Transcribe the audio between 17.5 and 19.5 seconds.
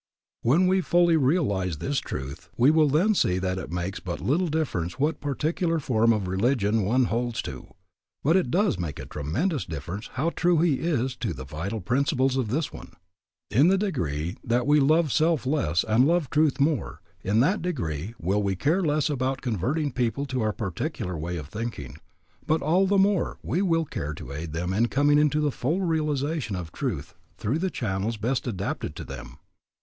degree will we care less about